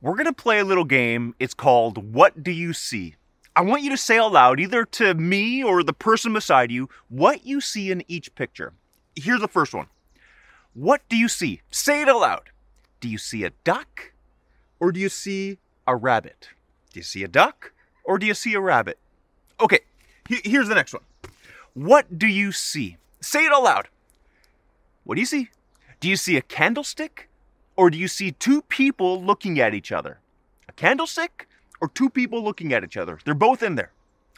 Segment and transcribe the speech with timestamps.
[0.00, 1.34] we're going to play a little game.
[1.38, 3.16] It's called What Do You See?
[3.54, 6.88] I want you to say out loud, either to me or the person beside you,
[7.08, 8.72] what you see in each picture.
[9.16, 9.88] Here's the first one.
[10.72, 11.60] What do you see?
[11.70, 12.50] Say it out loud.
[13.00, 14.12] Do you see a duck
[14.78, 16.50] or do you see a rabbit?
[16.92, 17.72] Do you see a duck
[18.04, 18.98] or do you see a rabbit?
[19.60, 19.80] Okay,
[20.28, 21.02] here's the next one.
[21.74, 22.96] What do you see?
[23.20, 23.88] Say it out loud.
[25.04, 25.50] What do you see?
[25.98, 27.28] Do you see a candlestick
[27.80, 30.18] or do you see two people looking at each other?
[30.68, 31.48] A candlestick
[31.80, 33.18] or two people looking at each other?
[33.24, 33.90] They're both in there.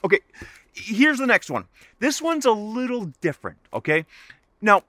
[0.05, 0.21] Okay,
[0.73, 1.65] here's the next one.
[1.99, 4.07] This one's a little different, okay?
[4.61, 4.85] Now,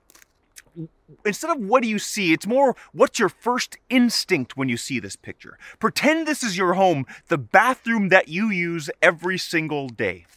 [1.25, 4.99] instead of what do you see, it's more what's your first instinct when you see
[4.99, 5.57] this picture.
[5.79, 10.27] Pretend this is your home, the bathroom that you use every single day.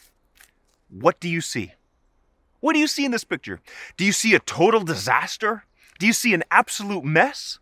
[0.88, 1.73] What do you see?
[2.60, 3.60] What do you see in this picture?
[3.98, 5.65] Do you see a total disaster?
[5.98, 7.59] Do you see an absolute mess?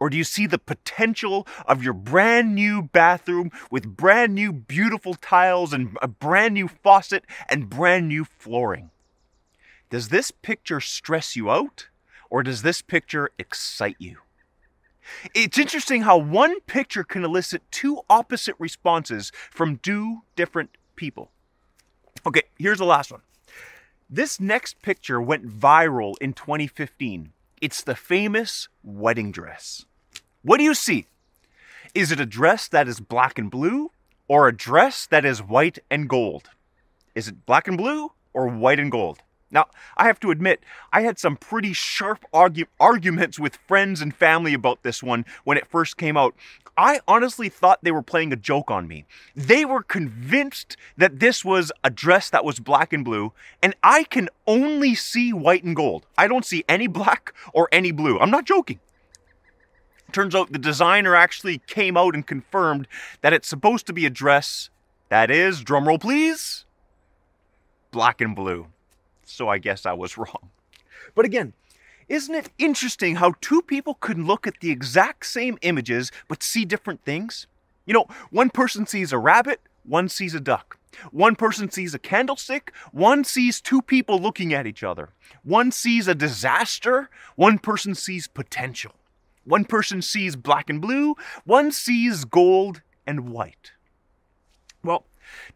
[0.00, 5.14] Or do you see the potential of your brand new bathroom with brand new beautiful
[5.14, 8.90] tiles and a brand new faucet and brand new flooring?
[9.90, 11.88] Does this picture stress you out
[12.30, 14.18] or does this picture excite you?
[15.34, 21.30] It's interesting how one picture can elicit two opposite responses from two different people.
[22.26, 23.22] Okay, here's the last one.
[24.10, 29.84] This next picture went viral in 2015 it's the famous wedding dress.
[30.42, 31.06] What do you see?
[31.94, 33.90] Is it a dress that is black and blue
[34.28, 36.50] or a dress that is white and gold?
[37.14, 39.18] Is it black and blue or white and gold?
[39.50, 44.14] Now, I have to admit, I had some pretty sharp argu- arguments with friends and
[44.14, 46.36] family about this one when it first came out.
[46.76, 49.06] I honestly thought they were playing a joke on me.
[49.34, 54.04] They were convinced that this was a dress that was black and blue, and I
[54.04, 56.06] can only see white and gold.
[56.16, 58.20] I don't see any black or any blue.
[58.20, 58.78] I'm not joking.
[60.12, 62.88] Turns out the designer actually came out and confirmed
[63.20, 64.70] that it's supposed to be a dress
[65.08, 66.64] that is, drumroll please,
[67.90, 68.66] black and blue
[69.30, 70.50] so I guess I was wrong.
[71.14, 71.52] But again,
[72.08, 76.64] isn't it interesting how two people can look at the exact same images but see
[76.64, 77.46] different things?
[77.86, 80.78] You know, one person sees a rabbit, one sees a duck.
[81.12, 85.10] One person sees a candlestick, one sees two people looking at each other.
[85.44, 88.94] One sees a disaster, one person sees potential.
[89.48, 93.72] One person sees black and blue, one sees gold and white.
[94.84, 95.06] Well,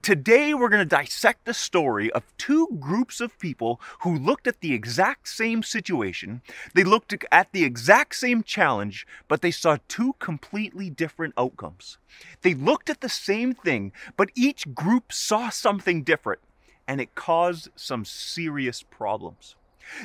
[0.02, 4.60] Today, we're going to dissect the story of two groups of people who looked at
[4.60, 6.42] the exact same situation,
[6.74, 11.96] they looked at the exact same challenge, but they saw two completely different outcomes.
[12.42, 16.42] They looked at the same thing, but each group saw something different,
[16.86, 19.56] and it caused some serious problems.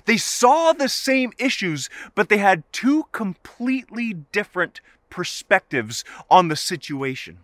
[0.06, 7.40] They saw the same issues, but they had two completely different perspectives on the situation.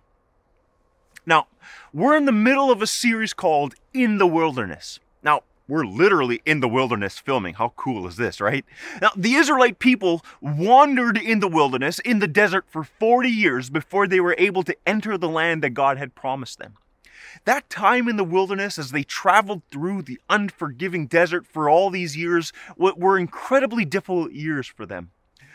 [1.26, 1.48] Now,
[1.94, 5.00] we're in the middle of a series called In the Wilderness.
[5.24, 7.54] Now, we're literally in the wilderness filming.
[7.54, 8.66] How cool is this, right?
[9.02, 14.06] Now, the Israelite people wandered in the wilderness, in the desert, for 40 years before
[14.06, 16.76] they were able to enter the land that God had promised them.
[17.45, 22.17] That time in the wilderness, as they traveled through the unforgiving desert for all these
[22.17, 25.11] years, were incredibly difficult years for them.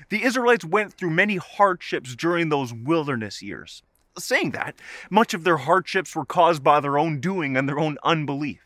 [0.08, 3.82] The Israelites went through many hardships during those wilderness years
[4.20, 4.74] saying that,
[5.10, 8.60] much of their hardships were caused by their own doing and their own unbelief.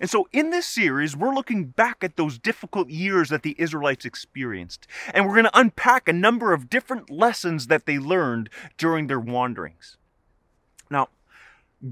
[0.00, 4.04] And so, in this series, we're looking back at those difficult years that the Israelites
[4.04, 8.48] experienced, and we're going to unpack a number of different lessons that they learned
[8.78, 9.96] during their wanderings.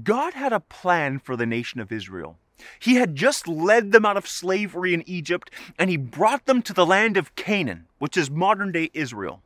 [0.03, 2.37] God had a plan for the nation of Israel.
[2.79, 6.73] He had just led them out of slavery in Egypt, and he brought them to
[6.73, 9.41] the land of Canaan, which is modern day Israel.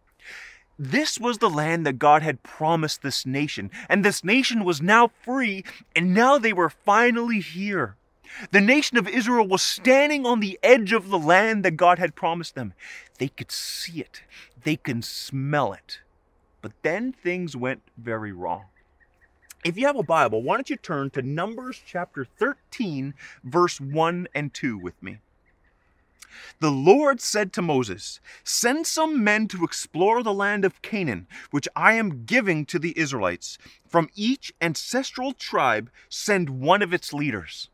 [0.78, 5.10] This was the land that God had promised this nation, and this nation was now
[5.24, 7.98] free, and now they were finally here.
[8.52, 12.16] The nation of Israel was standing on the edge of the land that God had
[12.16, 12.74] promised them.
[13.18, 14.22] They could see it,
[14.64, 16.00] they could smell it.
[16.62, 18.66] But then things went very wrong.
[19.66, 23.14] If you have a Bible, why don't you turn to Numbers chapter 13,
[23.44, 25.18] verse 1 and 2 with me?
[26.62, 31.68] The Lord said to Moses, Send some men to explore the land of Canaan, which
[31.76, 33.58] I am giving to the Israelites.
[33.86, 37.70] From each ancestral tribe, send one of its leaders.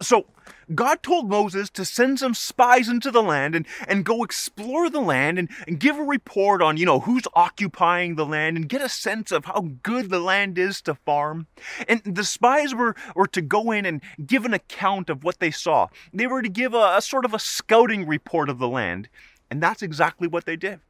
[0.00, 0.26] So
[0.74, 5.00] God told Moses to send some spies into the land and, and go explore the
[5.00, 8.80] land and, and give a report on, you know, who's occupying the land and get
[8.80, 11.46] a sense of how good the land is to farm.
[11.88, 15.50] And the spies were, were to go in and give an account of what they
[15.50, 15.88] saw.
[16.12, 19.08] They were to give a, a sort of a scouting report of the land.
[19.50, 20.80] And that's exactly what they did.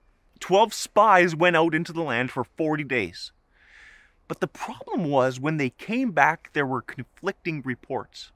[0.40, 3.32] Twelve spies went out into the land for 40 days.
[4.26, 8.30] But the problem was when they came back, there were conflicting reports.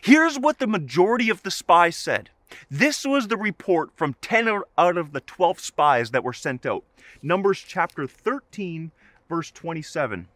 [0.00, 2.30] Here's what the majority of the spies said.
[2.70, 6.84] This was the report from 10 out of the 12 spies that were sent out.
[7.22, 8.92] Numbers chapter 13,
[9.28, 10.28] verse 27.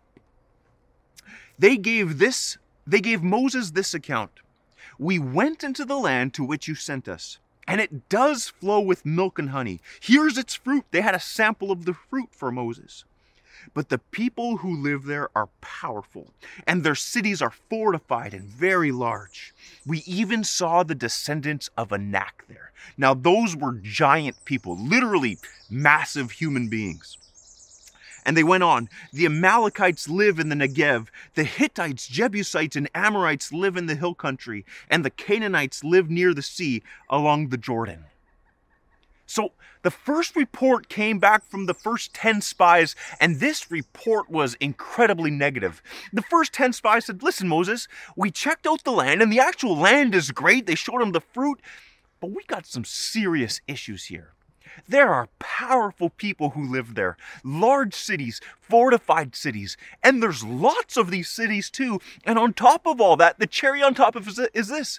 [1.58, 4.40] They gave this they gave Moses this account.
[4.98, 7.38] We went into the land to which you sent us,
[7.68, 9.80] and it does flow with milk and honey.
[10.00, 10.86] Here's its fruit.
[10.90, 13.04] They had a sample of the fruit for Moses.
[13.74, 16.32] But the people who live there are powerful,
[16.66, 19.54] and their cities are fortified and very large.
[19.86, 22.72] We even saw the descendants of Anak there.
[22.96, 27.16] Now, those were giant people, literally massive human beings.
[28.24, 28.88] And they went on.
[29.12, 31.08] The Amalekites live in the Negev.
[31.34, 34.64] The Hittites, Jebusites, and Amorites live in the hill country.
[34.88, 38.04] And the Canaanites live near the sea along the Jordan.
[39.30, 44.54] So the first report came back from the first 10 spies, and this report was
[44.54, 45.80] incredibly negative.
[46.12, 47.86] The first 10 spies said, Listen, Moses,
[48.16, 50.66] we checked out the land, and the actual land is great.
[50.66, 51.60] They showed him the fruit,
[52.18, 54.32] but we got some serious issues here.
[54.88, 61.12] There are powerful people who live there, large cities, fortified cities, and there's lots of
[61.12, 62.00] these cities too.
[62.24, 64.98] And on top of all that, the cherry on top of is this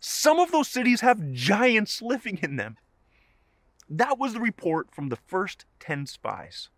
[0.00, 2.76] some of those cities have giants living in them.
[3.88, 6.68] That was the report from the first 10 spies.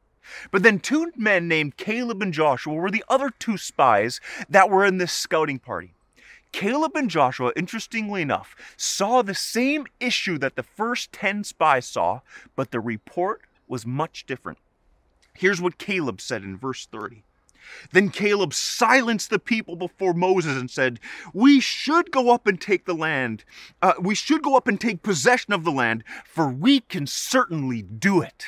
[0.50, 4.84] But then two men named Caleb and Joshua were the other two spies that were
[4.84, 5.94] in this scouting party.
[6.52, 12.20] Caleb and Joshua, interestingly enough, saw the same issue that the first 10 spies saw,
[12.56, 14.58] but the report was much different.
[15.34, 17.22] Here's what Caleb said in verse 30.
[17.92, 21.00] Then Caleb silenced the people before Moses and said,
[21.32, 23.44] We should go up and take the land.
[23.82, 27.82] Uh, we should go up and take possession of the land, for we can certainly
[27.82, 28.46] do it.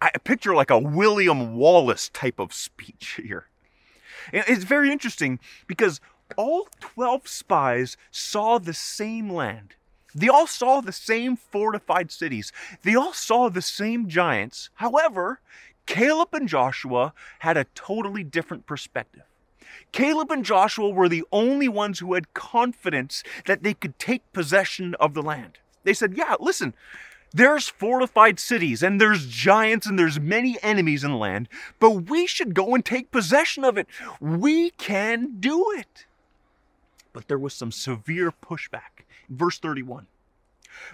[0.00, 3.46] I, I picture like a William Wallace type of speech here.
[4.32, 6.00] It's very interesting because
[6.36, 9.74] all 12 spies saw the same land.
[10.14, 12.52] They all saw the same fortified cities.
[12.82, 14.70] They all saw the same giants.
[14.74, 15.40] However,
[15.90, 19.24] Caleb and Joshua had a totally different perspective.
[19.90, 24.94] Caleb and Joshua were the only ones who had confidence that they could take possession
[25.00, 25.58] of the land.
[25.82, 26.74] They said, Yeah, listen,
[27.32, 31.48] there's fortified cities and there's giants and there's many enemies in the land,
[31.80, 33.88] but we should go and take possession of it.
[34.20, 36.06] We can do it.
[37.12, 39.06] But there was some severe pushback.
[39.28, 40.06] Verse 31.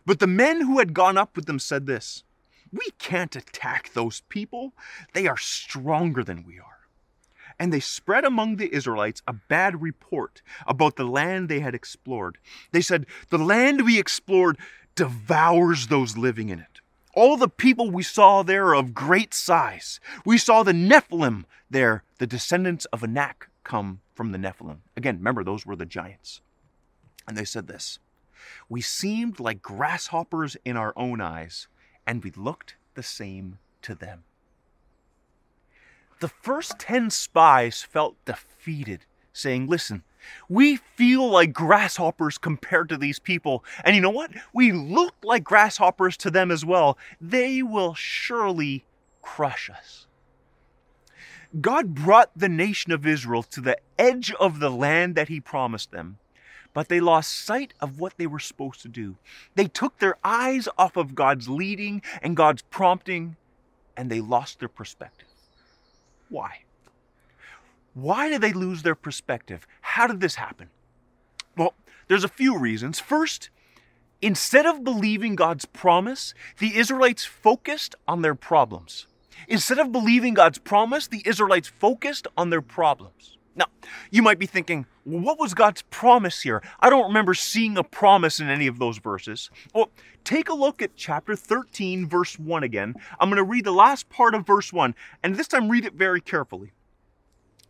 [0.06, 2.24] But the men who had gone up with them said this
[2.72, 4.72] we can't attack those people.
[5.12, 6.64] They are stronger than we are.
[7.58, 12.38] And they spread among the Israelites a bad report about the land they had explored.
[12.72, 14.58] They said, The land we explored
[14.94, 16.80] devours those living in it.
[17.14, 20.00] All the people we saw there are of great size.
[20.26, 24.78] We saw the Nephilim there, the descendants of Anak come from the Nephilim.
[24.96, 26.42] Again, remember, those were the giants.
[27.26, 27.98] And they said this
[28.68, 31.68] We seemed like grasshoppers in our own eyes
[32.06, 34.24] and we looked the same to them.
[36.20, 40.02] The first 10 spies felt defeated, saying, Listen,
[40.48, 43.64] we feel like grasshoppers compared to these people.
[43.84, 44.30] And you know what?
[44.54, 46.96] We look like grasshoppers to them as well.
[47.20, 48.84] They will surely
[49.20, 50.06] crush us.
[51.60, 55.90] God brought the nation of Israel to the edge of the land that He promised
[55.90, 56.18] them
[56.76, 59.16] but they lost sight of what they were supposed to do.
[59.54, 63.36] They took their eyes off of God's leading and God's prompting,
[63.96, 65.28] and they lost their perspective.
[66.28, 66.64] Why?
[67.94, 69.66] Why did they lose their perspective?
[69.80, 70.68] How did this happen?
[71.56, 71.72] Well,
[72.08, 73.00] there's a few reasons.
[73.00, 73.48] First,
[74.20, 79.06] instead of believing God's promise, the Israelites focused on their problems.
[79.48, 83.35] Instead of believing God's promise, the Israelites focused on their problems.
[83.56, 83.66] Now,
[84.10, 86.62] you might be thinking, what was God's promise here?
[86.78, 89.50] I don't remember seeing a promise in any of those verses.
[89.74, 89.90] Well,
[90.24, 92.94] take a look at chapter 13, verse 1 again.
[93.18, 95.94] I'm going to read the last part of verse 1, and this time read it
[95.94, 96.72] very carefully.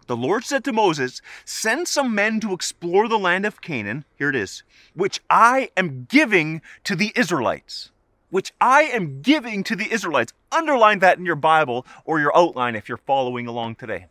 [0.09, 4.05] The Lord said to Moses, Send some men to explore the land of Canaan.
[4.17, 4.63] Here it is,
[4.95, 7.91] which I am giving to the Israelites.
[8.31, 10.33] Which I am giving to the Israelites.
[10.51, 14.07] Underline that in your Bible or your outline if you're following along today.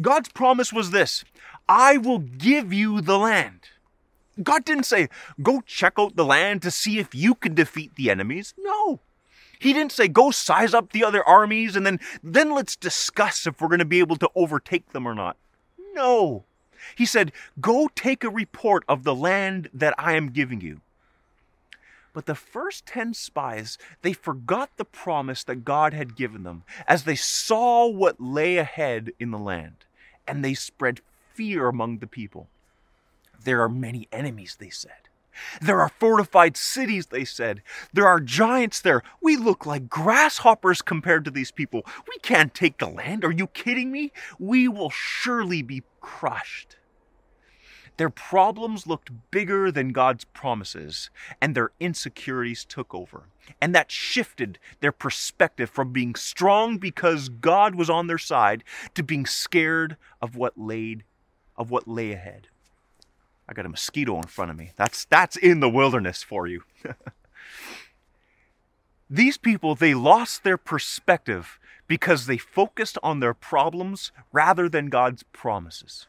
[0.00, 1.24] God's promise was this
[1.68, 3.60] I will give you the land.
[4.42, 5.08] God didn't say,
[5.42, 8.54] go check out the land to see if you can defeat the enemies.
[8.58, 9.00] No.
[9.58, 13.60] He didn't say, go size up the other armies and then, then let's discuss if
[13.60, 15.36] we're going to be able to overtake them or not.
[15.92, 16.44] No.
[16.96, 20.80] He said, go take a report of the land that I am giving you.
[22.12, 27.04] But the first 10 spies, they forgot the promise that God had given them as
[27.04, 29.84] they saw what lay ahead in the land,
[30.26, 31.00] and they spread
[31.34, 32.48] fear among the people.
[33.42, 34.92] There are many enemies, they said.
[35.62, 37.62] There are fortified cities, they said.
[37.92, 39.02] There are giants there.
[39.22, 41.86] We look like grasshoppers compared to these people.
[42.08, 43.24] We can't take the land.
[43.24, 44.12] Are you kidding me?
[44.38, 46.76] We will surely be crushed.
[48.00, 53.24] Their problems looked bigger than God's promises, and their insecurities took over.
[53.60, 58.64] And that shifted their perspective from being strong because God was on their side
[58.94, 61.04] to being scared of what laid
[61.58, 62.48] of what lay ahead.
[63.46, 64.70] I got a mosquito in front of me.
[64.76, 66.62] That's that's in the wilderness for you.
[69.10, 75.22] These people, they lost their perspective because they focused on their problems rather than God's
[75.34, 76.06] promises.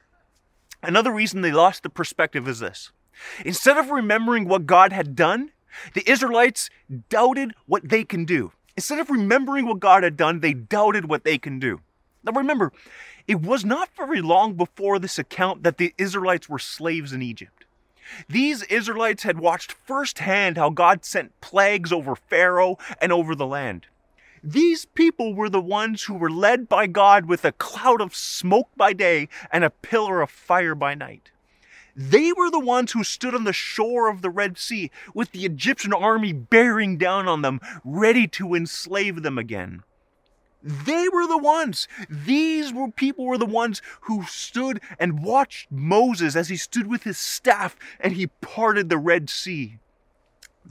[0.84, 2.92] Another reason they lost the perspective is this.
[3.46, 5.52] Instead of remembering what God had done,
[5.94, 6.70] the Israelites
[7.10, 8.52] doubted what they can do.
[8.76, 11.82] Instead of remembering what God had done, they doubted what they can do.
[12.24, 12.72] Now remember,
[13.28, 17.66] it was not very long before this account that the Israelites were slaves in Egypt.
[18.28, 23.88] These Israelites had watched firsthand how God sent plagues over Pharaoh and over the land.
[24.44, 28.70] These people were the ones who were led by God with a cloud of smoke
[28.76, 31.32] by day and a pillar of fire by night.
[31.96, 35.46] They were the ones who stood on the shore of the Red Sea with the
[35.46, 39.84] Egyptian army bearing down on them, ready to enslave them again.
[40.64, 41.88] They were the ones.
[42.10, 47.04] These were people were the ones who stood and watched Moses as he stood with
[47.04, 49.78] his staff and he parted the Red Sea.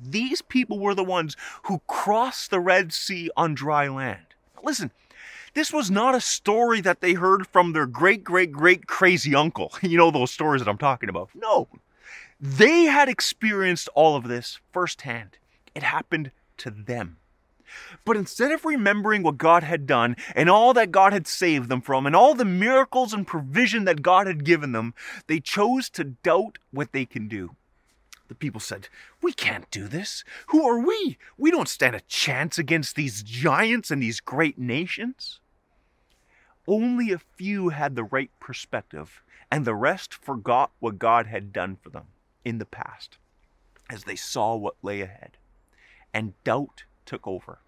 [0.02, 4.26] These people were the ones who crossed the Red Sea on dry land.
[4.62, 4.90] Listen,
[5.54, 9.73] this was not a story that they heard from their great, great, great crazy uncle.
[9.83, 11.30] You know those stories that I'm talking about.
[11.35, 11.69] No.
[12.40, 15.37] They had experienced all of this firsthand.
[15.75, 17.16] It happened to them.
[18.04, 21.80] But instead of remembering what God had done and all that God had saved them
[21.80, 24.95] from and all the miracles and provision that God had given them,
[25.26, 27.57] they chose to doubt what they can do.
[28.31, 28.87] The people said,
[29.21, 30.23] We can't do this.
[30.51, 31.19] Who are we?
[31.37, 35.41] We don't stand a chance against these giants and these great nations.
[36.69, 41.77] Only a few had the right perspective, and the rest forgot what God had done
[41.83, 42.05] for them
[42.45, 43.19] in the past
[43.91, 45.37] as they saw what lay ahead.
[46.15, 47.59] And doubt took over.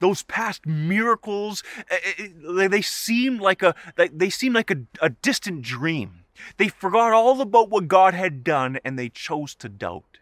[0.00, 3.76] Those past miracles, eh, eh, they seemed like a
[4.12, 6.19] they seemed like a, a distant dream.
[6.56, 10.18] They forgot all about what God had done and they chose to doubt.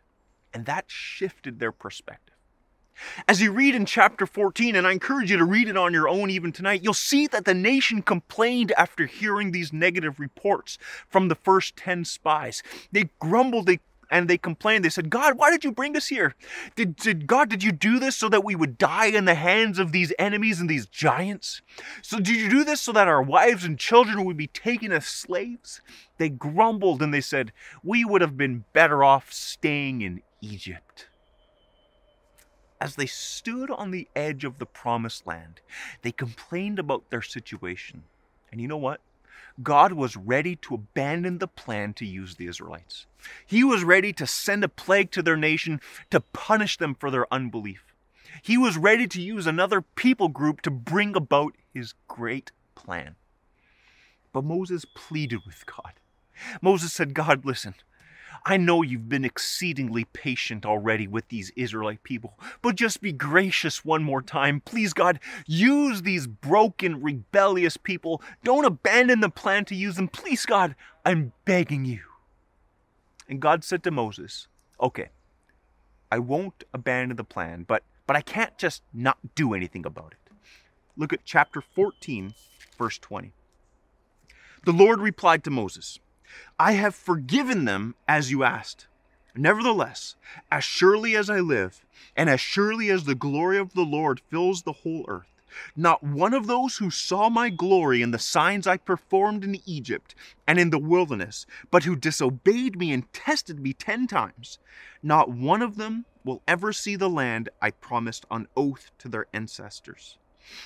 [0.52, 2.34] And that shifted their perspective.
[3.26, 6.08] As you read in chapter 14, and I encourage you to read it on your
[6.08, 11.28] own even tonight, you'll see that the nation complained after hearing these negative reports from
[11.28, 12.62] the first 10 spies.
[12.90, 13.80] They grumbled, they
[14.11, 14.85] and they complained.
[14.85, 16.35] They said, God, why did you bring us here?
[16.77, 19.79] Did, did God, did you do this so that we would die in the hands
[19.79, 21.62] of these enemies and these giants?
[22.03, 25.07] So did you do this so that our wives and children would be taken as
[25.07, 25.81] slaves?
[26.19, 31.09] They grumbled and they said, we would have been better off staying in Egypt.
[32.81, 35.61] As they stood on the edge of the promised land,
[36.03, 38.05] they complained about their situation.
[38.53, 39.00] And you know what?
[39.62, 43.07] God was ready to abandon the plan to use the Israelites.
[43.47, 45.80] He was ready to send a plague to their nation
[46.11, 47.85] to punish them for their unbelief.
[48.42, 53.16] He was ready to use another people group to bring about his great plan.
[54.33, 55.95] But Moses pleaded with God.
[56.62, 57.75] Moses said, God, listen,
[58.45, 63.85] I know you've been exceedingly patient already with these Israelite people, but just be gracious
[63.85, 64.61] one more time.
[64.61, 68.23] Please, God, use these broken, rebellious people.
[68.45, 70.09] Don't abandon the plan to use them.
[70.09, 72.00] Please, God, I'm begging you.
[73.28, 74.49] And God said to Moses,
[74.80, 75.09] Okay,
[76.11, 80.33] I won't abandon the plan, but, but I can't just not do anything about it.
[80.97, 82.35] Look at chapter 14,
[82.78, 83.33] verse 20.
[84.64, 86.00] The Lord replied to Moses,
[86.58, 88.87] I have forgiven them as you asked.
[89.35, 90.16] Nevertheless,
[90.50, 91.85] as surely as I live,
[92.16, 95.30] and as surely as the glory of the Lord fills the whole earth,
[95.76, 100.14] not one of those who saw my glory in the signs I performed in Egypt
[100.47, 104.58] and in the wilderness, but who disobeyed me and tested me ten times,
[105.02, 109.26] not one of them will ever see the land I promised on oath to their
[109.32, 110.18] ancestors.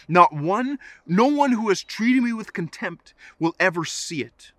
[0.09, 4.53] Not one, no one who has treated me with contempt will ever see it.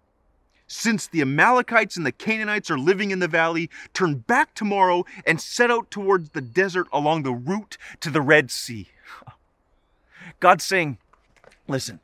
[0.76, 5.40] Since the Amalekites and the Canaanites are living in the valley, turn back tomorrow and
[5.40, 8.88] set out towards the desert along the route to the Red Sea.
[10.40, 10.98] God's saying,
[11.68, 12.00] listen,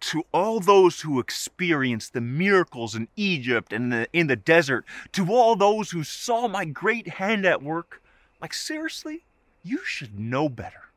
[0.00, 5.30] to all those who experienced the miracles in Egypt and the, in the desert, to
[5.30, 8.02] all those who saw my great hand at work,
[8.40, 9.26] Like, seriously?
[9.62, 10.89] You should know better.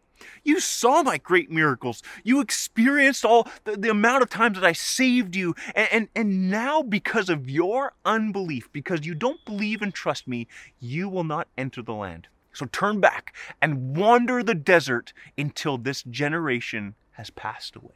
[0.44, 2.02] You saw my great miracles.
[2.24, 5.56] You experienced all the, the, amount of times that I saved you.
[5.76, 10.48] And, and, and now, because of your unbelief, because you don't believe and trust me,
[10.80, 12.28] you will not enter the land.
[12.54, 17.92] So turn back and wander the desert until this generation has passed away.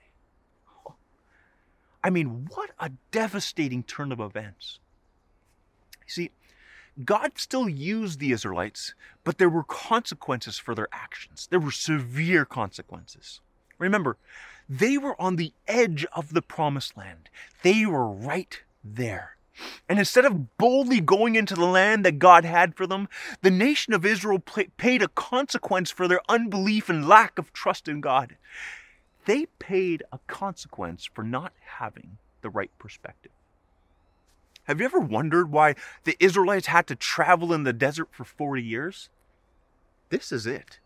[2.04, 4.80] I mean, what a devastating turn of events.
[6.08, 6.32] See,
[7.04, 11.48] God still used the Israelites, but there were consequences for their actions.
[11.50, 13.42] There were severe consequences.
[13.78, 14.18] Remember,
[14.68, 17.30] they were on the edge of the promised land,
[17.62, 19.38] they were right there.
[19.90, 23.10] And instead of boldly going into the land that God had for them,
[23.42, 28.02] the nation of Israel paid a consequence for their unbelief and lack of trust in
[28.02, 28.38] God.
[29.26, 33.32] They paid a consequence for not having the right perspective.
[34.68, 38.62] Have you ever wondered why the Israelites had to travel in the desert for 40
[38.62, 39.10] years?
[40.10, 40.80] This is it.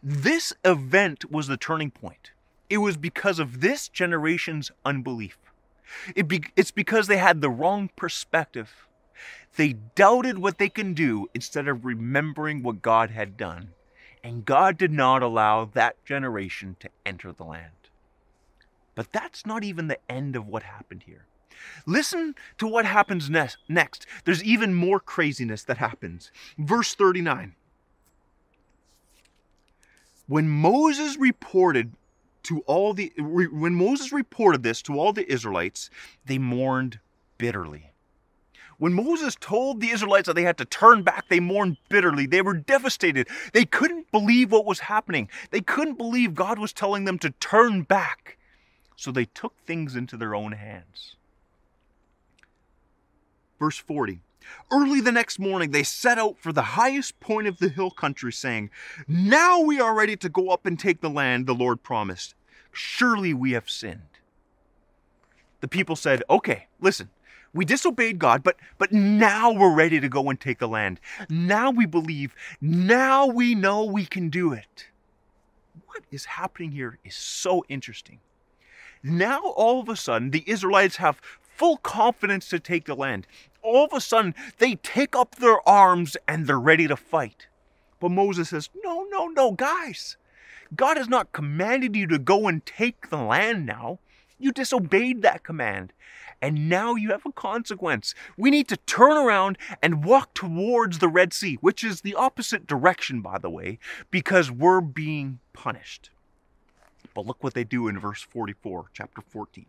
[0.00, 2.30] This event was the turning point.
[2.70, 5.36] It was because of this generation's unbelief.
[6.14, 8.86] It be, it's because they had the wrong perspective.
[9.56, 13.70] They doubted what they can do instead of remembering what God had done.
[14.22, 17.72] And God did not allow that generation to enter the land.
[18.94, 21.26] But that's not even the end of what happened here.
[21.86, 24.06] Listen to what happens next.
[24.24, 26.30] There's even more craziness that happens.
[26.58, 27.54] Verse 39.
[30.26, 31.92] When Moses reported
[32.44, 35.90] to all the when Moses reported this to all the Israelites,
[36.24, 36.98] they mourned
[37.38, 37.90] bitterly.
[38.78, 42.26] When Moses told the Israelites that they had to turn back, they mourned bitterly.
[42.26, 43.28] They were devastated.
[43.52, 45.28] They couldn't believe what was happening.
[45.50, 48.36] They couldn't believe God was telling them to turn back.
[48.96, 51.16] So they took things into their own hands.
[53.58, 54.20] Verse 40.
[54.70, 58.32] Early the next morning, they set out for the highest point of the hill country,
[58.32, 58.70] saying,
[59.08, 62.34] Now we are ready to go up and take the land the Lord promised.
[62.72, 64.02] Surely we have sinned.
[65.60, 67.08] The people said, Okay, listen,
[67.54, 71.00] we disobeyed God, but, but now we're ready to go and take the land.
[71.30, 72.34] Now we believe.
[72.60, 74.88] Now we know we can do it.
[75.86, 78.18] What is happening here is so interesting.
[79.02, 81.20] Now, all of a sudden, the Israelites have
[81.54, 83.26] full confidence to take the land.
[83.62, 87.46] All of a sudden, they take up their arms and they're ready to fight.
[88.00, 90.16] But Moses says, No, no, no, guys.
[90.74, 94.00] God has not commanded you to go and take the land now.
[94.38, 95.92] You disobeyed that command.
[96.42, 98.14] And now you have a consequence.
[98.36, 102.66] We need to turn around and walk towards the Red Sea, which is the opposite
[102.66, 103.78] direction, by the way,
[104.10, 106.10] because we're being punished.
[107.14, 109.66] But look what they do in verse 44, chapter 14.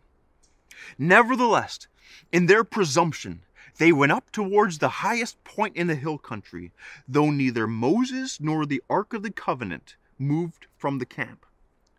[0.98, 1.88] Nevertheless,
[2.32, 3.42] in their presumption,
[3.78, 6.72] they went up towards the highest point in the hill country,
[7.08, 11.46] though neither Moses nor the Ark of the Covenant moved from the camp.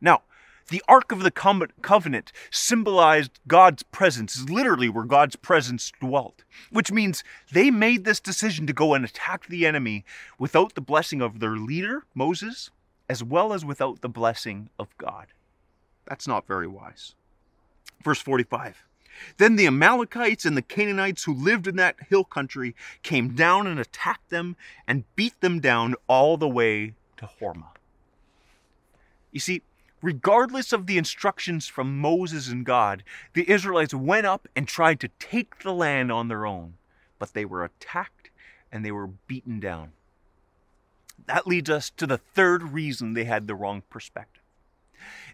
[0.00, 0.22] Now,
[0.68, 6.90] the Ark of the Covenant symbolized God's presence, is literally where God's presence dwelt, which
[6.90, 10.04] means they made this decision to go and attack the enemy
[10.38, 12.70] without the blessing of their leader, Moses,
[13.08, 15.28] as well as without the blessing of God.
[16.06, 17.14] That's not very wise.
[18.02, 18.85] Verse 45.
[19.38, 23.80] Then the Amalekites and the Canaanites who lived in that hill country came down and
[23.80, 24.56] attacked them
[24.87, 27.70] and beat them down all the way to Hormah.
[29.32, 29.62] You see,
[30.02, 35.09] regardless of the instructions from Moses and God, the Israelites went up and tried to
[35.18, 36.74] take the land on their own,
[37.18, 38.30] but they were attacked
[38.70, 39.92] and they were beaten down.
[41.26, 44.42] That leads us to the third reason they had the wrong perspective.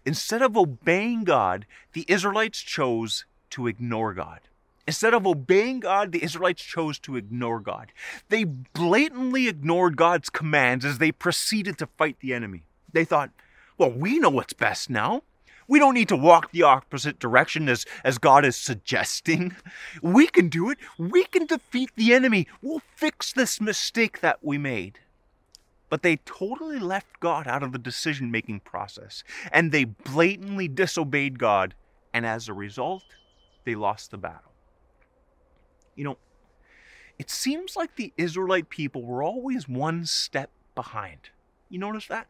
[0.05, 4.41] Instead of obeying God, the Israelites chose to ignore God.
[4.85, 7.93] Instead of obeying God, the Israelites chose to ignore God.
[8.29, 12.63] They blatantly ignored God's commands as they proceeded to fight the enemy.
[12.91, 13.29] They thought,
[13.77, 15.23] well, we know what's best now.
[15.67, 19.55] We don't need to walk the opposite direction as, as God is suggesting.
[20.01, 20.77] We can do it.
[20.97, 22.47] We can defeat the enemy.
[22.61, 24.99] We'll fix this mistake that we made.
[25.93, 31.37] But they totally left God out of the decision making process and they blatantly disobeyed
[31.37, 31.75] God.
[32.11, 33.03] And as a result,
[33.63, 34.53] they lost the battle.
[35.95, 36.17] You know,
[37.19, 41.29] it seems like the Israelite people were always one step behind.
[41.69, 42.25] You notice that?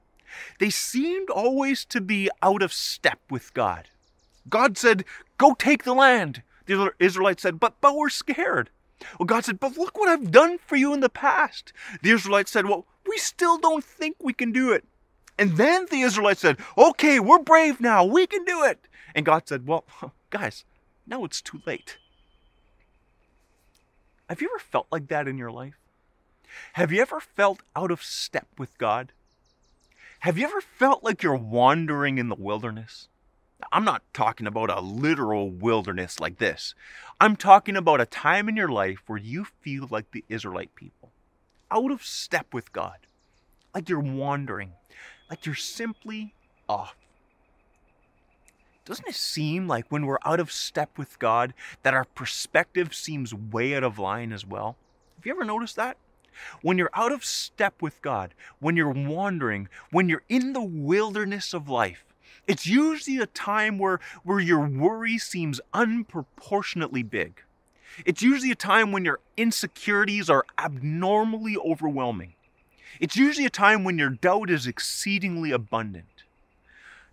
[0.59, 3.87] They seemed always to be out of step with God.
[4.49, 5.05] God said,
[5.37, 6.43] Go take the land.
[6.65, 8.71] The Israelites said, But, but we're scared.
[9.19, 11.73] Well, God said, But look what I've done for you in the past.
[12.01, 14.85] The Israelites said, Well, we still don't think we can do it.
[15.37, 18.03] And then the Israelites said, Okay, we're brave now.
[18.05, 18.87] We can do it.
[19.15, 19.85] And God said, Well,
[20.29, 20.65] guys,
[21.05, 21.97] now it's too late.
[24.29, 25.75] Have you ever felt like that in your life?
[26.73, 29.11] Have you ever felt out of step with God?
[30.19, 33.09] Have you ever felt like you're wandering in the wilderness?
[33.71, 36.75] I'm not talking about a literal wilderness like this.
[37.19, 41.11] I'm talking about a time in your life where you feel like the Israelite people,
[41.69, 42.97] out of step with God,
[43.73, 44.73] like you're wandering,
[45.29, 46.33] like you're simply
[46.67, 46.95] off.
[48.85, 53.33] Doesn't it seem like when we're out of step with God that our perspective seems
[53.33, 54.75] way out of line as well?
[55.15, 55.97] Have you ever noticed that?
[56.61, 61.53] When you're out of step with God, when you're wandering, when you're in the wilderness
[61.53, 62.03] of life,
[62.47, 67.41] it's usually a time where, where your worry seems unproportionately big.
[68.05, 72.33] It's usually a time when your insecurities are abnormally overwhelming.
[72.99, 76.23] It's usually a time when your doubt is exceedingly abundant.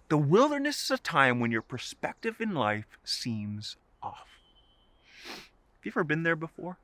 [0.08, 4.28] The wilderness is a time when your perspective in life seems off.
[5.26, 6.78] Have you ever been there before?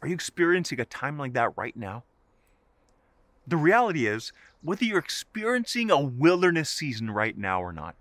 [0.00, 2.04] Are you experiencing a time like that right now?
[3.46, 7.94] The reality is, whether you're experiencing a wilderness season right now or not,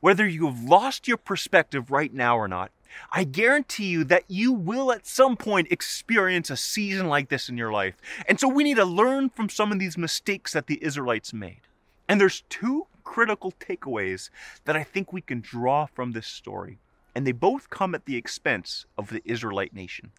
[0.00, 2.70] whether you have lost your perspective right now or not,
[3.10, 7.56] I guarantee you that you will at some point experience a season like this in
[7.56, 7.96] your life.
[8.28, 11.62] And so we need to learn from some of these mistakes that the Israelites made.
[12.08, 14.30] And there's two critical takeaways
[14.64, 16.78] that I think we can draw from this story,
[17.14, 20.12] and they both come at the expense of the Israelite nation.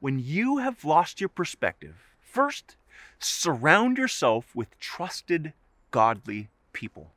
[0.00, 2.76] When you have lost your perspective, first,
[3.18, 5.52] surround yourself with trusted,
[5.90, 7.12] godly people.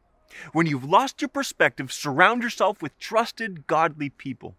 [0.54, 4.56] When you've lost your perspective, surround yourself with trusted, godly people.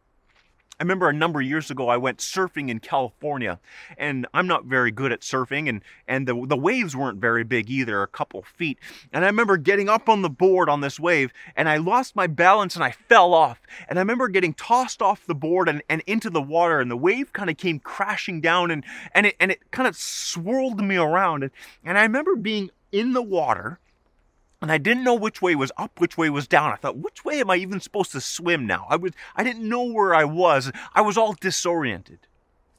[0.81, 3.59] I remember a number of years ago I went surfing in California,
[3.97, 7.69] and I'm not very good at surfing, and and the the waves weren't very big
[7.69, 8.79] either, a couple feet.
[9.13, 12.29] And I remember getting up on the board on this wave, and I lost my
[12.29, 13.61] balance and I fell off.
[13.89, 16.97] And I remember getting tossed off the board and, and into the water, and the
[16.97, 20.97] wave kind of came crashing down, and and it and it kind of swirled me
[20.97, 21.43] around.
[21.43, 21.53] And,
[21.85, 23.81] and I remember being in the water
[24.61, 26.73] and I didn't know which way was up, which way was down.
[26.73, 28.87] I thought, which way am I even supposed to swim now?
[28.89, 30.73] I was I didn't know where I was.
[30.95, 32.21] I was all disoriented.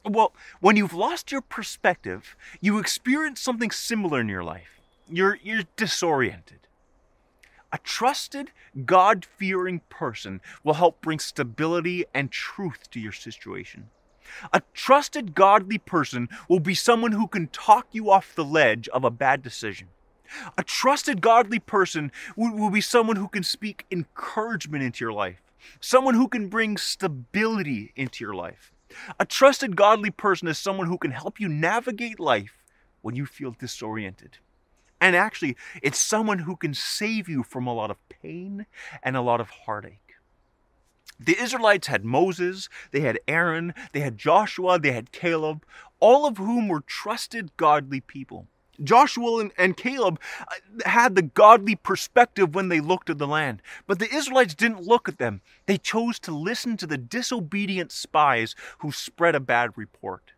[0.04, 4.80] Well, when you've lost your perspective, you experience something similar in your life.
[5.08, 6.58] You're you're disoriented.
[7.72, 8.50] A trusted,
[8.84, 13.90] God fearing person will help bring stability and truth to your situation.
[14.52, 19.04] A trusted, godly person will be someone who can talk you off the ledge of
[19.04, 19.88] a bad decision.
[20.56, 25.42] A trusted, godly person will, be someone who can speak encouragement into your life,
[25.80, 28.72] someone who can bring stability into your life.
[29.18, 32.64] A trusted, godly person is someone who can help you navigate life
[33.02, 34.38] when you feel disoriented.
[35.00, 38.66] And actually, it's someone who can save you from a lot of pain
[39.02, 39.96] and a lot of heartache.
[41.18, 45.64] The Israelites had Moses, they had Aaron, they had Joshua, they had Caleb,
[46.00, 48.46] all of whom were trusted, godly people.
[48.82, 53.62] Joshua and, Caleb uh, had the godly perspective when they looked at the land.
[53.86, 55.42] But the Israelites didn't look at them.
[55.66, 60.32] They chose to listen to the disobedient spies who spread a bad report.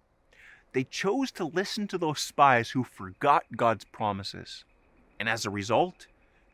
[0.72, 4.64] They chose to listen to those spies who forgot God's promises.
[5.20, 6.06] And as a result,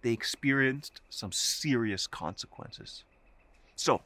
[0.02, 3.04] they experienced some serious consequences.
[3.76, 4.02] So,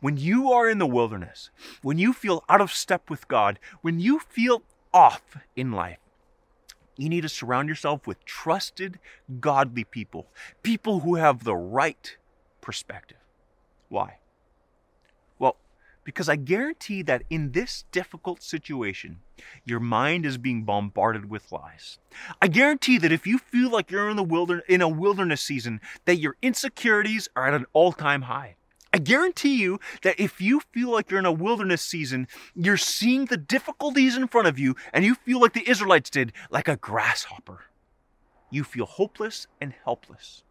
[0.00, 1.50] when you are in the wilderness,
[1.82, 5.22] when you feel out of step with God, when you feel off
[5.54, 5.98] in life,
[7.00, 8.98] you need to surround yourself with trusted,
[9.40, 10.26] godly people,
[10.62, 12.16] people who have the right
[12.60, 13.16] perspective.
[13.88, 14.18] Why?
[15.38, 15.56] Well,
[16.04, 19.20] because I guarantee that in this difficult situation,
[19.64, 21.98] your mind is being bombarded with lies.
[22.42, 25.80] I guarantee that if you feel like you're in the wilderness in a wilderness season,
[26.04, 28.56] that your insecurities are at an all-time high.
[28.92, 32.26] I guarantee you that if you feel like you're in a wilderness season,
[32.56, 36.32] you're seeing the difficulties in front of you and you feel like the Israelites did,
[36.50, 37.66] like a grasshopper.
[38.50, 40.42] You feel hopeless and helpless.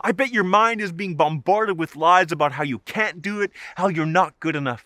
[0.00, 3.50] I bet your mind is being bombarded with lies about how you can't do it,
[3.74, 4.84] how you're not good enough.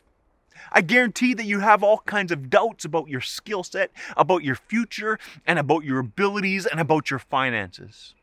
[0.70, 4.55] I guarantee that you have all kinds of doubts about your skill set, about your
[4.55, 8.14] future, and about your abilities and about your finances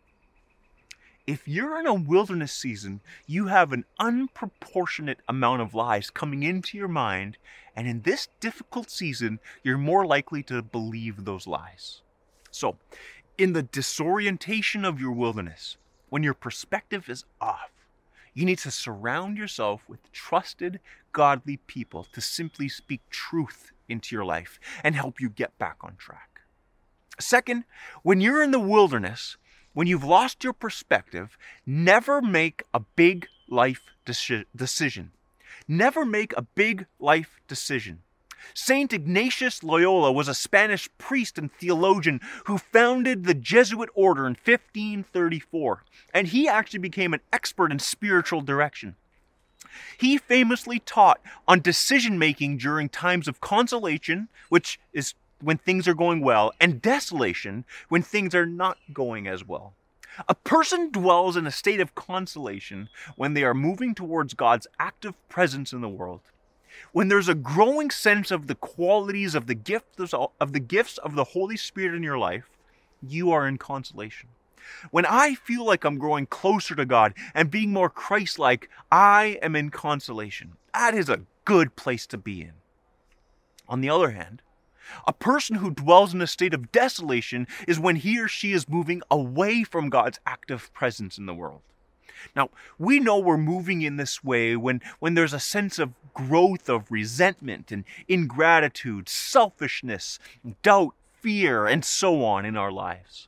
[1.30, 6.76] if you're in a wilderness season, you have an unproportionate amount of lies coming into
[6.76, 7.38] your mind,
[7.76, 12.02] and in this difficult season, you're more likely to believe those lies.
[12.50, 12.78] So,
[13.38, 15.78] in the disorientation of your wilderness,
[16.10, 17.70] when your perspective is off,
[18.34, 20.80] you need to surround yourself with trusted,
[21.12, 25.96] godly people to simply speak truth into your life and help you get back on
[25.96, 26.42] track.
[27.20, 27.66] Second,
[28.02, 29.38] when you're in the wilderness,
[29.74, 35.12] when you've lost your perspective, never make a big life decision.
[35.68, 38.02] Never make a big life decision.
[38.54, 44.34] Saint Ignatius Loyola was a Spanish priest and theologian who founded the Jesuit order in
[44.34, 48.96] 1534, and he actually became an expert in spiritual direction.
[49.98, 55.94] He famously taught on decision making during times of consolation, which is when things are
[55.94, 59.74] going well, and desolation when things are not going as well.
[60.28, 65.14] A person dwells in a state of consolation when they are moving towards God's active
[65.30, 66.22] presence in the world.
[66.92, 71.16] When there's a growing sense of the qualities of the gifts of the gifts of
[71.16, 72.50] the Holy Spirit in your life,
[73.02, 74.30] you are in consolation.
[74.92, 79.56] When I feel like I'm growing closer to God and being more Christ-like, I am
[79.56, 80.54] in consolation.
[80.74, 82.54] That is a good place to be in.
[83.68, 84.42] On the other hand,
[85.08, 88.70] a person who dwells in a state of desolation is when he or she is
[88.70, 91.62] moving away from God's active presence in the world.
[92.36, 96.70] Now, we know we're moving in this way when, when there's a sense of growth
[96.70, 100.20] of resentment and ingratitude, selfishness,
[100.62, 103.28] doubt, fear, and so on in our lives.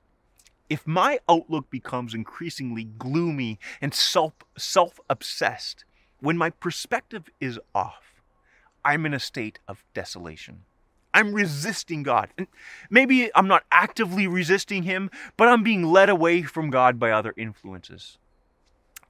[0.69, 5.83] If my outlook becomes increasingly gloomy and self self obsessed,
[6.19, 8.21] when my perspective is off,
[8.85, 10.63] I'm in a state of desolation.
[11.13, 12.29] I'm resisting God.
[12.37, 12.47] And
[12.89, 17.33] maybe I'm not actively resisting Him, but I'm being led away from God by other
[17.37, 18.17] influences.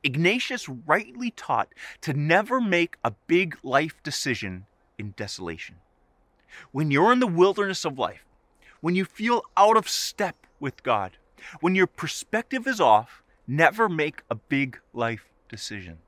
[0.04, 1.70] Ignatius rightly taught
[2.02, 4.66] to never make a big life decision
[4.98, 5.76] in desolation.
[6.72, 8.26] When you're in the wilderness of life,
[8.82, 11.18] when you feel out of step with God,
[11.60, 16.00] when your perspective is off, never make a big life decision.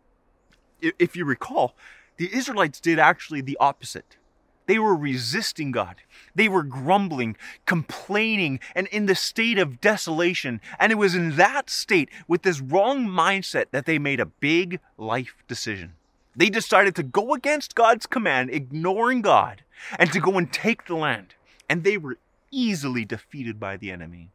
[0.81, 1.75] If you recall,
[2.17, 4.17] the Israelites did actually the opposite.
[4.65, 5.95] They were resisting God.
[6.35, 10.61] They were grumbling, complaining, and in the state of desolation.
[10.79, 14.79] And it was in that state, with this wrong mindset, that they made a big
[14.97, 15.93] life decision.
[16.35, 19.63] They decided to go against God's command, ignoring God,
[19.99, 21.35] and to go and take the land.
[21.69, 22.17] And they were
[22.49, 24.29] easily defeated by the enemy.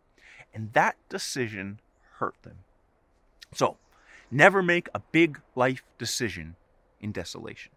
[0.55, 1.81] And that decision
[2.19, 2.59] hurt them.
[3.55, 3.77] So,
[4.31, 6.57] never make a big life decision
[7.01, 7.73] in desolation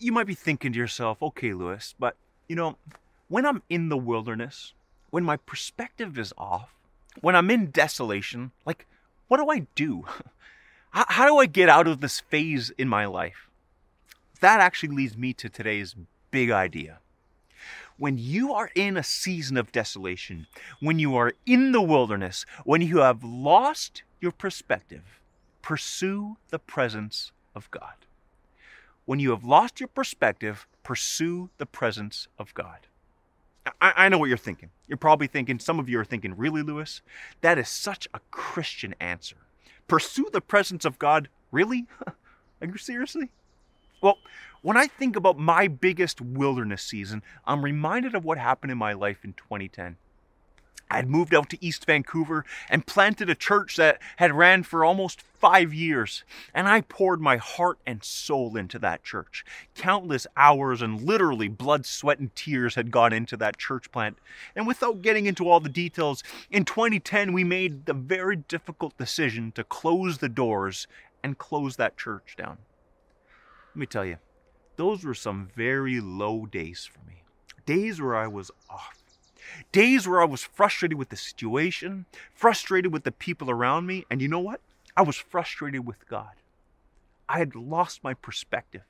[0.00, 2.16] you might be thinking to yourself, okay, Lewis, but
[2.48, 2.76] you know,
[3.28, 4.72] when I'm in the wilderness,
[5.10, 6.74] when my perspective is off,
[7.20, 8.86] when I'm in desolation, like,
[9.28, 10.04] what do I do?
[10.90, 13.48] How, do I get out of this phase in my life?
[14.40, 15.94] That actually leads me to today's
[16.32, 16.98] big idea.
[17.96, 20.48] When you are in a season of desolation,
[20.80, 25.20] when you are in the wilderness, when you have lost your perspective,
[25.62, 27.94] pursue the presence of God.
[29.04, 32.86] When you have lost your perspective, pursue the presence of God.
[33.80, 34.70] I, I, know what you're thinking.
[34.88, 37.02] You're probably thinking, some of you are thinking, really, Lewis?
[37.40, 39.36] That is such a Christian answer.
[39.86, 41.28] Pursue the presence of God?
[41.50, 41.86] Really?
[42.06, 43.30] are you seriously?
[44.00, 44.18] Well,
[44.62, 48.92] when I think about my biggest wilderness season, I'm reminded of what happened in my
[48.92, 49.96] life in 2010.
[50.90, 54.84] I had moved out to East Vancouver and planted a church that had ran for
[54.84, 56.24] almost five years.
[56.52, 59.44] And I poured my heart and soul into that church.
[59.74, 64.18] Countless hours and literally blood, sweat, and tears had gone into that church plant.
[64.56, 69.52] And without getting into all the details, in 2010 we made the very difficult decision
[69.52, 70.88] to close the doors
[71.22, 72.58] and close that church down.
[73.70, 74.18] Let me tell you,
[74.76, 77.22] those were some very low days for me.
[77.64, 78.99] Days where I was off
[79.72, 84.20] Days where I was frustrated with the situation, frustrated with the people around me, and
[84.20, 84.60] you know what?
[84.96, 86.32] I was frustrated with God.
[87.28, 88.82] I had lost my perspective.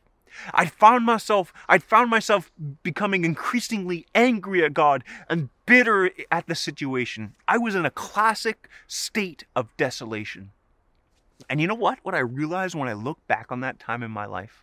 [0.54, 2.50] I'd found myself I'd found myself
[2.82, 7.34] becoming increasingly angry at God and bitter at the situation.
[7.48, 10.52] I was in a classic state of desolation.
[11.48, 11.98] And you know what?
[12.02, 14.62] What I realized when I look back on that time in my life?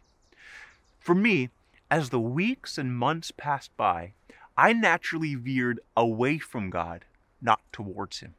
[1.00, 1.50] For me,
[1.90, 4.14] as the weeks and months passed by,
[4.58, 7.06] I naturally veered away from God,
[7.42, 8.34] not towards Him.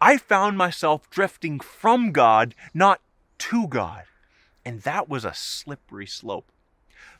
[0.00, 3.00] I found myself drifting from God, not
[3.38, 4.04] to God.
[4.64, 6.50] And that was a slippery slope.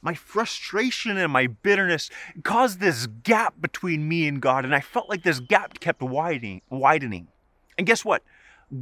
[0.01, 2.11] My frustration and my bitterness
[2.45, 6.63] caused this gap between me and God, and I felt like this gap kept widening,
[6.71, 7.29] widening.
[7.77, 8.23] And guess what?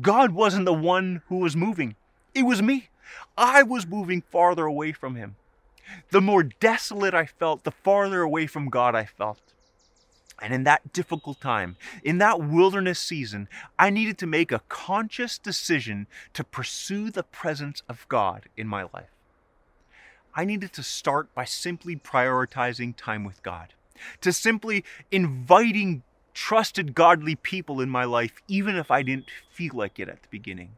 [0.00, 1.96] God wasn't the one who was moving.
[2.34, 2.88] It was me.
[3.38, 5.36] I was moving farther away from him
[6.10, 9.40] the more desolate I felt, the farther away from God I felt.
[10.40, 15.38] And in that difficult time, in that wilderness season, I needed to make a conscious
[15.38, 19.10] decision to pursue the presence of God in my life.
[20.34, 23.72] I needed to start by simply prioritizing time with God,
[24.20, 26.02] to simply inviting
[26.34, 30.28] trusted godly people in my life, even if I didn't feel like it at the
[30.30, 30.72] beginning,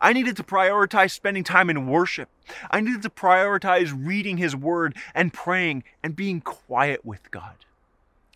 [0.00, 2.28] I needed to prioritize spending time in worship.
[2.70, 7.56] I needed to prioritize reading His Word and praying and being quiet with God.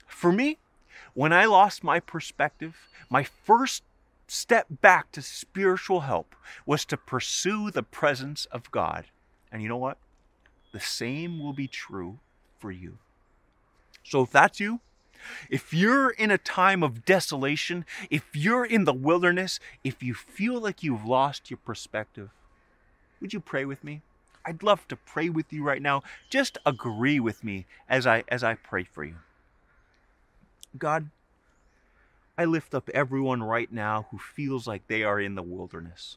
[0.06, 0.58] For me,
[1.14, 2.76] when I lost my perspective,
[3.10, 3.82] my first
[4.26, 6.34] step back to spiritual help
[6.66, 9.06] was to pursue the presence of God.
[9.50, 9.98] And you know what?
[10.72, 12.18] The same will be true
[12.58, 12.98] for you.
[14.04, 14.80] So if that's you,
[15.50, 20.60] if you're in a time of desolation, if you're in the wilderness, if you feel
[20.60, 22.30] like you've lost your perspective,
[23.20, 24.02] would you pray with me?
[24.44, 26.02] I'd love to pray with you right now.
[26.30, 29.16] Just agree with me as I as I pray for you.
[30.78, 31.10] God,
[32.36, 36.16] I lift up everyone right now who feels like they are in the wilderness,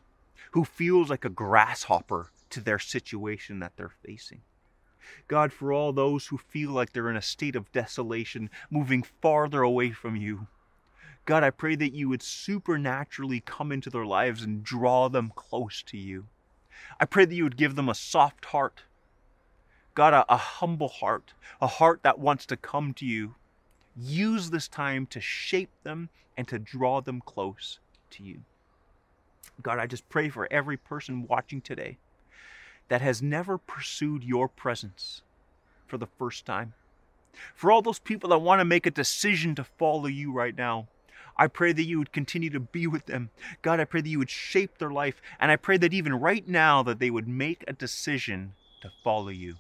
[0.52, 4.42] who feels like a grasshopper to their situation that they're facing.
[5.28, 9.62] God, for all those who feel like they're in a state of desolation, moving farther
[9.62, 10.48] away from you.
[11.26, 15.84] God, I pray that you would supernaturally come into their lives and draw them close
[15.84, 16.28] to you.
[17.00, 18.84] I pray that you would give them a soft heart.
[19.94, 23.36] God, a, a humble heart, a heart that wants to come to you.
[23.96, 27.80] Use this time to shape them and to draw them close
[28.12, 28.42] to you.
[29.62, 31.98] God, I just pray for every person watching today
[32.92, 35.22] that has never pursued your presence
[35.88, 36.74] for the first time.
[37.56, 40.90] For all those people that want to make a decision to follow you right now,
[41.38, 43.30] I pray that you would continue to be with them.
[43.62, 45.22] God, I pray that you would shape their life.
[45.40, 49.30] And I pray that even right now that they would make a decision to follow
[49.30, 49.56] you.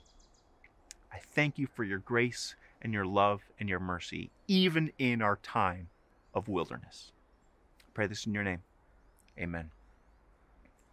[1.09, 5.37] I thank you for your grace and your love and your mercy, even in our
[5.37, 5.87] time
[6.33, 7.13] of wilderness.
[7.79, 8.63] I pray this in your name.
[9.39, 9.71] Amen.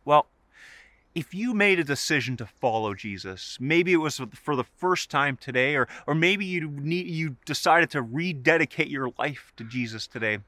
[0.05, 0.27] Well,
[1.19, 5.37] if you made a decision to follow Jesus, maybe it was for the first time
[5.37, 10.39] today, or, or maybe you, need, you decided to rededicate your life to Jesus today,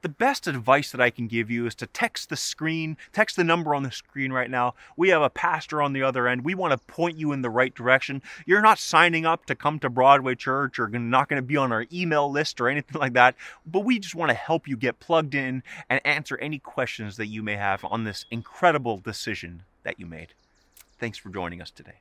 [0.00, 3.44] the best advice that I can give you is to text the screen, text the
[3.44, 4.74] number on the screen right now.
[4.96, 6.46] We have a pastor on the other end.
[6.46, 8.22] We want to point you in the right direction.
[8.46, 11.72] You're not signing up to come to Broadway Church or not going to be on
[11.72, 13.34] our email list or anything like that,
[13.66, 17.26] but we just want to help you get plugged in and answer any questions that
[17.26, 20.34] you may have on this incredible decision that you made.
[20.98, 22.00] Thanks for joining us today.